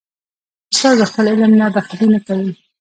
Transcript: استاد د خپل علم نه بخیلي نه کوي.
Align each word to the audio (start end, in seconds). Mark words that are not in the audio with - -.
استاد 0.73 0.95
د 0.99 1.01
خپل 1.09 1.25
علم 1.31 1.51
نه 1.59 1.67
بخیلي 1.75 2.07
نه 2.13 2.19
کوي. 2.27 2.51